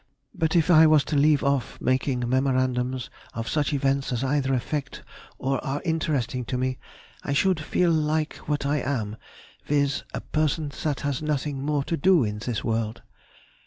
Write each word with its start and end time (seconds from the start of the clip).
But 0.33 0.55
if 0.55 0.71
I 0.71 0.87
was 0.87 1.03
to 1.03 1.15
leave 1.15 1.43
off 1.43 1.79
making 1.79 2.27
memorandums 2.27 3.11
of 3.35 3.47
such 3.47 3.71
events 3.71 4.11
as 4.11 4.23
either 4.23 4.51
affect 4.55 5.03
or 5.37 5.63
are 5.63 5.79
interesting 5.85 6.43
to 6.45 6.57
me, 6.57 6.79
I 7.21 7.33
should 7.33 7.59
feel 7.59 7.91
like 7.91 8.37
what 8.49 8.65
I 8.65 8.77
am, 8.79 9.15
viz., 9.67 10.01
a 10.11 10.21
person 10.21 10.71
that 10.81 11.01
has 11.01 11.21
nothing 11.21 11.61
more 11.63 11.83
to 11.83 11.97
do 11.97 12.23
in 12.23 12.39
this 12.39 12.63
world. 12.63 13.03